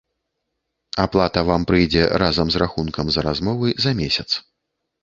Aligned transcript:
Аплата 1.03 1.43
вам 1.49 1.67
прыйдзе 1.73 2.03
разам 2.25 2.47
з 2.57 2.65
рахункам 2.65 3.05
за 3.19 3.29
размовы 3.31 3.69
за 3.87 3.91
месяц. 4.03 4.29